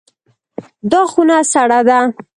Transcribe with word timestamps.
دا 0.91 1.01
خونه 1.11 1.37
سړه 1.51 1.79
ده. 1.87 1.99